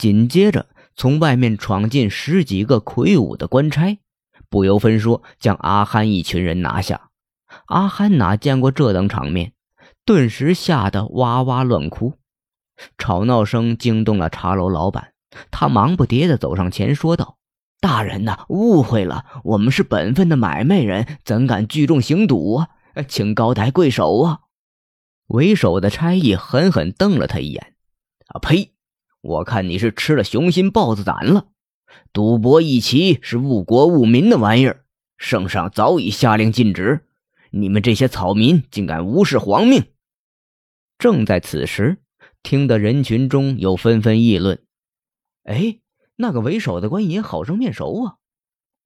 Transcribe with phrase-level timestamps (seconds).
[0.00, 3.98] 紧接着从外面闯进十几个魁梧的官差，
[4.48, 7.10] 不由分说将阿憨一群人拿下。
[7.66, 9.52] 阿憨哪见过这等场面，
[10.06, 12.14] 顿时吓得哇哇乱哭。
[12.96, 15.12] 吵闹声惊动了茶楼老板，
[15.50, 17.36] 他忙不迭地走上前说道
[17.78, 22.68] ：“大人呐，误会了，我们是本分的买卖人，怎敢聚众行赌啊？
[23.06, 24.40] 请高抬贵手啊！”
[25.28, 27.74] 为首的差役狠狠瞪了他一眼
[28.32, 28.72] ：“啊呸！
[29.20, 31.48] 我看你是吃了雄心豹子胆了。
[32.12, 34.84] 赌博一棋是误国误民的玩意儿，
[35.16, 37.06] 圣上早已下令禁止。
[37.50, 39.84] 你们这些草民竟敢无视皇命！”
[40.98, 41.98] 正在此时，
[42.42, 44.62] 听得人群中有纷纷议论
[45.44, 45.80] ：“哎，
[46.16, 48.16] 那个为首的官爷好生面熟啊！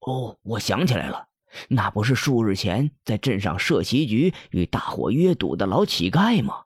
[0.00, 1.28] 哦，我想起来了。”
[1.68, 6.64] 那不是数日前在镇上设棋局与大伙约赌的老乞丐吗？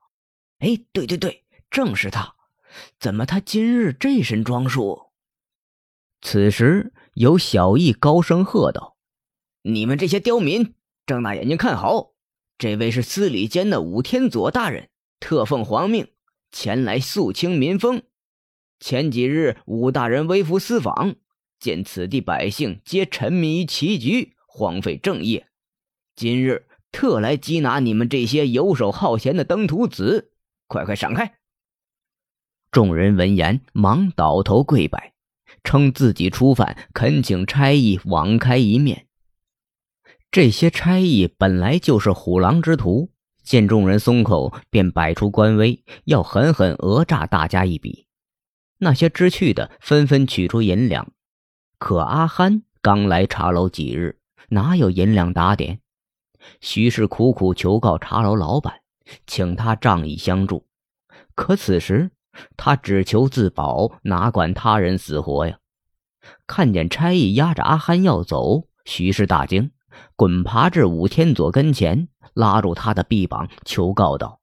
[0.60, 2.36] 哎，对对对，正是他。
[2.98, 5.10] 怎么他今日这身装束？
[6.20, 8.96] 此时有小役高声喝道
[9.62, 10.74] ：“你们这些刁民，
[11.06, 12.12] 睁大眼睛看好！
[12.58, 14.88] 这位是司礼监的武天佐大人，
[15.20, 16.08] 特奉皇命
[16.50, 18.02] 前来肃清民风。
[18.80, 21.14] 前几日武大人微服私访，
[21.60, 25.46] 见此地百姓皆沉迷于棋局。”荒废正业，
[26.16, 30.32] 今日特来缉拿你们这些游手好闲的登徒子，
[30.66, 31.37] 快快闪开！
[32.70, 35.14] 众人闻言忙倒头跪拜，
[35.64, 39.06] 称自己初犯，恳请差役网开一面。
[40.30, 43.10] 这些差役本来就是虎狼之徒，
[43.42, 48.06] 见众人松口，便摆出官威，要狠狠讹诈大家一笔。
[48.78, 51.10] 那些知趣的纷纷取出银两，
[51.78, 54.18] 可阿憨刚来茶楼几日。
[54.50, 55.80] 哪有银两打点？
[56.60, 58.80] 徐氏苦苦求告茶楼老板，
[59.26, 60.66] 请他仗义相助。
[61.34, 62.10] 可此时
[62.56, 65.58] 他只求自保，哪管他人死活呀？
[66.46, 69.70] 看见差役押着阿憨要走，徐氏大惊，
[70.14, 74.40] 滚爬至武天佐跟前，拉住他的臂膀，求告道：“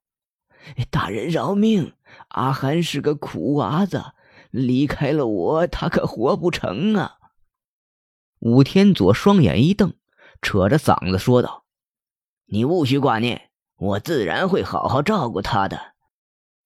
[0.90, 1.92] 大人饶命！
[2.28, 4.02] 阿憨是个苦娃子，
[4.50, 7.18] 离开了我，他可活不成啊！”
[8.40, 9.94] 武天佐双眼一瞪，
[10.42, 11.64] 扯着嗓子说道
[12.46, 15.95] ：“你勿需挂念，我自然会好好照顾他的。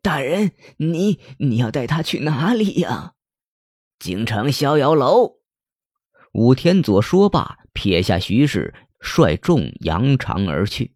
[0.03, 3.13] 大人，你你要带他去哪里呀？”
[3.99, 5.41] 京城逍遥楼。
[6.33, 10.95] 武天佐说罢，撇下徐氏，率众扬长而去。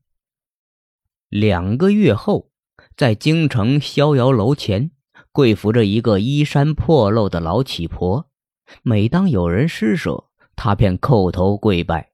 [1.28, 2.50] 两个月后，
[2.96, 4.92] 在京城逍遥楼前，
[5.32, 8.30] 跪伏着一个衣衫破漏的老乞婆。
[8.82, 12.12] 每当有人施舍，他便叩头跪拜，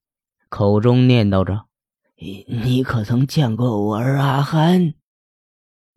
[0.48, 1.66] 口中念叨着
[2.18, 4.94] ：“你你可曾见过我儿阿憨？”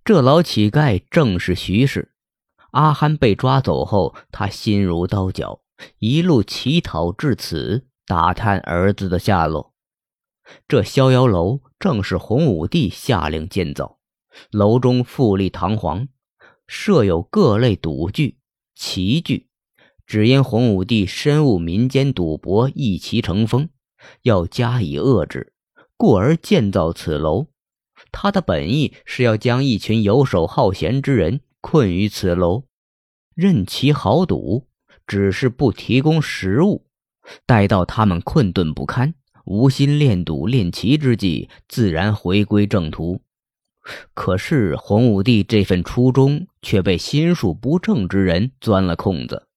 [0.05, 2.11] 这老乞丐正是徐氏。
[2.71, 5.61] 阿憨被抓走后，他心如刀绞，
[5.99, 9.73] 一路乞讨至此，打探儿子的下落。
[10.67, 13.99] 这逍遥楼正是洪武帝下令建造，
[14.51, 16.09] 楼中富丽堂皇，
[16.67, 18.39] 设有各类赌具、
[18.75, 19.47] 棋具。
[20.05, 23.69] 只因洪武帝深恶民间赌博一骑成风，
[24.23, 25.53] 要加以遏制，
[25.95, 27.47] 故而建造此楼。
[28.11, 32.65] 他的本意是要将一群游手好闲之人困于此楼，
[33.35, 34.67] 任其豪赌，
[35.07, 36.85] 只是不提供食物。
[37.45, 39.13] 待到他们困顿不堪，
[39.45, 43.21] 无心练赌练棋之际，自然回归正途。
[44.13, 49.47] 可是洪武帝这份初衷却被心术不正之人钻了空子。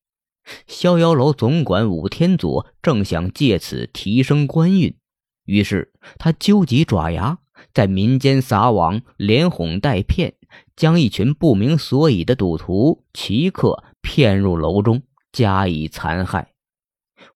[0.68, 4.96] 逍遥楼总管武天佐正想借此提升官运，
[5.44, 7.38] 于是他纠集爪牙，
[7.72, 10.34] 在民间撒网，连哄带骗，
[10.76, 15.02] 将一群不明所以的赌徒、奇客骗入楼中，
[15.32, 16.52] 加以残害。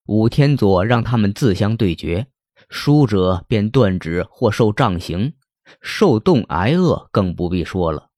[0.05, 2.27] 武天佐让他们自相对决，
[2.69, 5.33] 输者便断指或受杖刑，
[5.81, 8.09] 受冻挨饿更不必说了。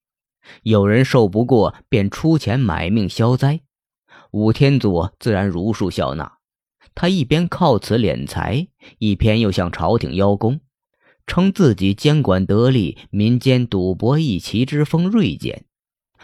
[0.64, 3.62] 有人受不过，便出钱买命消灾。
[4.32, 6.40] 武天佐自然如数笑纳，
[6.96, 8.68] 他一边靠此敛财，
[8.98, 10.60] 一边又向朝廷邀功，
[11.26, 15.66] 称自己监管得力，民间赌博一棋之风锐减。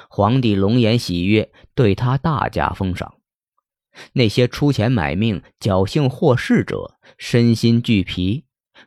[0.09, 3.15] 皇帝龙颜喜悦，对他大加封赏。
[4.13, 8.45] 那些出钱买命、侥幸获势者，身心俱疲，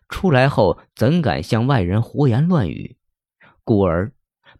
[0.09, 2.97] 出来后怎敢向外人胡言乱语？
[3.65, 4.13] 故而。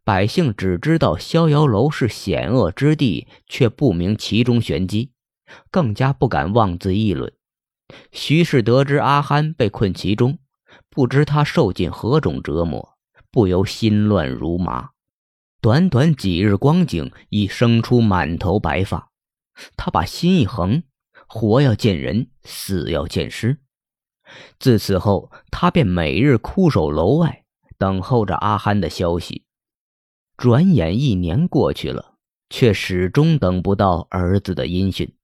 [0.05, 5.13] 百姓只知道逍遥楼是险恶之地，却不明其中玄机，
[5.71, 7.33] 更加不敢妄自议论。
[8.11, 10.39] 徐氏得知阿憨被困其中，
[10.93, 12.99] 不知他受尽何种折磨，
[13.31, 14.91] 不由心乱如麻。
[15.63, 19.11] 短短几日光景，已生出满头白发。
[19.75, 20.83] 他把心一横，
[21.27, 23.63] 活要见人，死要见尸。
[24.59, 27.47] 自此后，他便每日枯守楼外，
[27.79, 29.47] 等候着阿憨的消息。
[30.37, 32.17] 转眼一年过去了，
[32.51, 35.17] 却始终等不到儿子的音讯。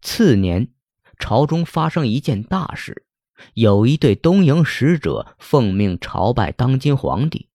[0.00, 0.72] 次年，
[1.18, 3.05] 朝中发生一件大事，
[3.54, 7.48] 有一对东瀛使者奉命朝拜当今皇帝。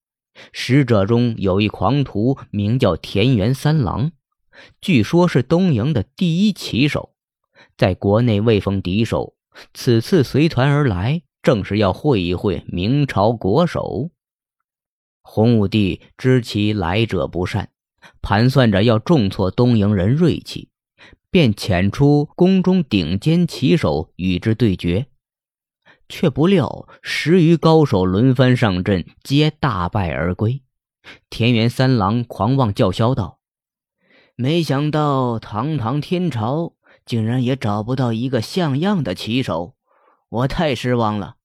[0.53, 4.11] 使者中有一狂徒，名叫田园三郎，
[4.79, 7.13] 据说是东瀛的第一棋手，
[7.77, 9.35] 在国内未逢敌手。
[9.73, 14.09] 此次随团而来，正是要会一会明朝国手。
[15.21, 17.69] 洪武帝知其来者不善，
[18.21, 20.69] 盘算着要重挫东瀛人锐气，
[21.29, 25.07] 便遣出宫中顶尖棋手与之对决。
[26.11, 30.61] 却不料十余高手轮番上阵，皆大败而归。
[31.31, 33.39] 田园三郎狂妄叫嚣道
[34.35, 36.73] ：“没想到堂堂天朝，
[37.05, 39.75] 竟然也找不到一个像样的棋手，
[40.29, 41.37] 我太失望了。”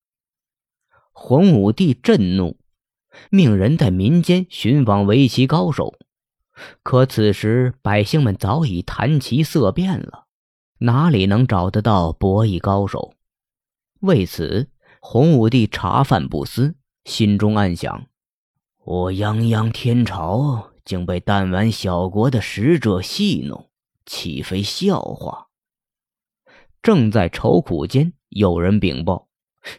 [1.12, 2.58] 洪武帝震怒，
[3.30, 5.94] 命人在民间寻访围棋高手。
[6.82, 10.26] 可此时百姓们早已谈棋色变了，
[10.80, 13.14] 哪里能找得到博弈高手？
[14.00, 14.68] 为此，
[15.00, 18.06] 洪武帝茶饭不思，心中暗想：
[18.84, 23.70] 我泱泱天朝竟被弹丸小国的使者戏弄，
[24.04, 25.46] 岂非笑话？
[26.82, 29.28] 正在愁苦间，有人禀报，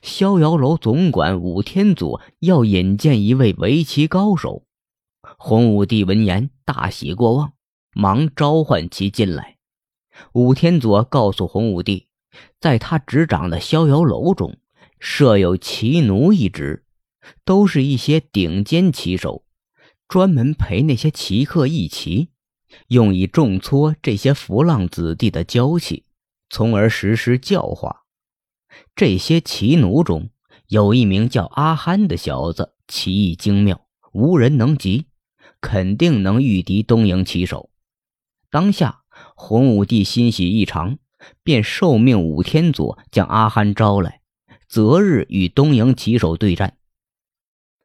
[0.01, 4.63] 逍遥楼总管武天佐要引荐一位围棋高手。
[5.37, 7.53] 洪武帝闻言大喜过望，
[7.93, 9.57] 忙召唤其进来。
[10.33, 12.06] 武天佐告诉洪武帝。
[12.59, 14.57] 在他执掌的逍遥楼中，
[14.99, 16.85] 设有骑奴一职，
[17.45, 19.45] 都是一些顶尖骑手，
[20.07, 22.29] 专门陪那些骑客一骑，
[22.87, 26.05] 用以重挫这些浮浪子弟的娇气，
[26.49, 28.03] 从而实施教化。
[28.95, 30.29] 这些骑奴中
[30.67, 35.05] 有一名叫阿憨的小子，棋艺精妙，无人能及，
[35.61, 37.69] 肯定能御敌东瀛骑手。
[38.49, 39.01] 当下，
[39.35, 40.99] 洪武帝欣喜异常。
[41.43, 44.21] 便受命武天佐将阿憨招来，
[44.67, 46.77] 择日与东瀛骑手对战。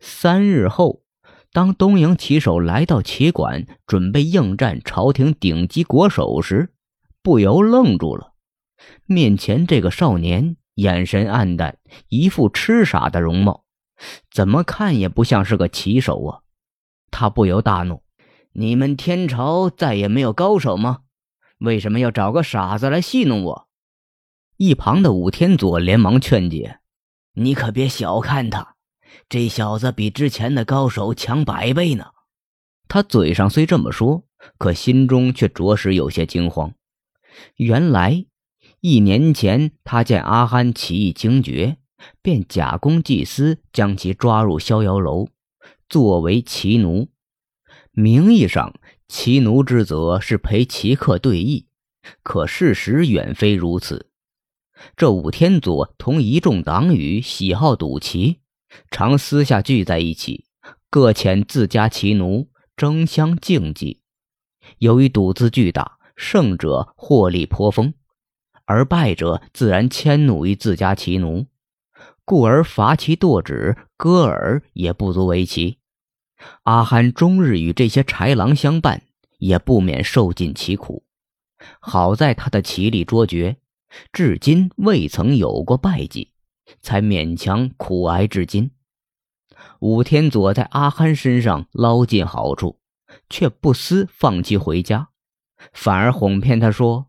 [0.00, 1.02] 三日后，
[1.52, 6.72] 当东瀛骑手来到棋馆，准备应战朝廷顶级国手时，
[7.22, 8.34] 不由愣住了。
[9.06, 13.64] 面前这个少年眼神黯淡，一副痴傻的容貌，
[14.30, 16.40] 怎么看也不像是个棋手啊！
[17.12, 18.02] 他不由大怒
[18.54, 21.01] ：“你们天朝再也没有高手吗？”
[21.62, 23.68] 为什么要找个傻子来戏弄我？
[24.56, 26.80] 一旁的武天佐连忙劝解
[27.34, 28.74] ：“你可别小看他，
[29.28, 32.06] 这小子比之前的高手强百倍呢。”
[32.88, 34.24] 他嘴上虽这么说，
[34.58, 36.74] 可心中却着实有些惊慌。
[37.54, 38.26] 原来
[38.80, 41.76] 一年前，他见阿憨棋艺精绝，
[42.20, 45.28] 便假公济私，将其抓入逍遥楼，
[45.88, 47.08] 作为骑奴。
[47.92, 48.74] 名义上。
[49.12, 51.66] 骑奴之责是陪骑客对弈，
[52.22, 54.06] 可事实远非如此。
[54.96, 58.40] 这武天佐同一众党羽喜好赌棋，
[58.90, 60.46] 常私下聚在一起，
[60.88, 64.00] 各遣自家骑奴争相竞技。
[64.78, 67.92] 由于赌资巨大，胜者获利颇丰，
[68.64, 71.44] 而败者自然迁怒于自家骑奴，
[72.24, 75.80] 故而罚其剁指、割耳也不足为奇。
[76.62, 79.02] 阿憨终日与这些豺狼相伴，
[79.38, 81.04] 也不免受尽其苦。
[81.80, 83.56] 好在他的棋力卓绝，
[84.12, 86.32] 至今未曾有过败绩，
[86.80, 88.70] 才勉强苦挨至今。
[89.80, 92.80] 武天佐在阿憨身上捞尽好处，
[93.28, 95.10] 却不思放其回家，
[95.72, 97.08] 反而哄骗他说：“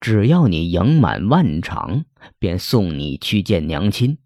[0.00, 2.04] 只要你赢满万场，
[2.38, 4.18] 便送你去见娘亲。”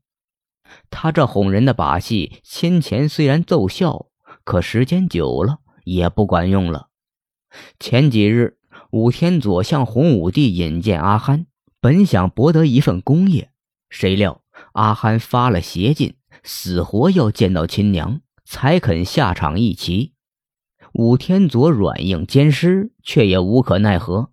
[0.91, 4.07] 他这哄人的把戏，先前虽然奏效。
[4.45, 6.89] 可时间久了也不管用了。
[7.81, 8.59] 前几日，
[8.91, 11.47] 武天佐向洪武帝引荐阿憨，
[11.81, 13.51] 本想博得一份功业，
[13.91, 20.13] 谁料阿憨发了邪劲，死活要见到亲娘才肯下场一棋。
[20.93, 24.31] 武天佐软硬兼施，却也无可奈何。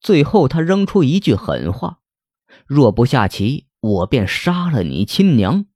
[0.00, 2.00] 最后，他扔出一句狠话
[2.66, 5.66] ：“若不下棋，我便杀了你亲娘。”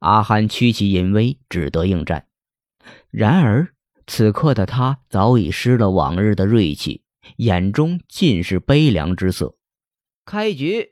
[0.00, 2.26] 阿憨屈其淫威，只得应战。
[3.10, 3.74] 然而，
[4.06, 7.02] 此刻的他早已失了往日的锐气，
[7.36, 9.56] 眼中尽是悲凉之色。
[10.24, 10.90] 开局。